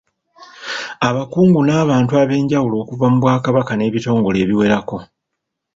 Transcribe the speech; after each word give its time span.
Abakungu 1.07 1.59
n’abantu 1.67 2.11
abenjawulo 2.21 2.75
okuva 2.83 3.05
mu 3.11 3.17
Bwakabaka 3.23 3.73
n’ebitongole 3.75 4.37
ebiwerako. 4.45 4.97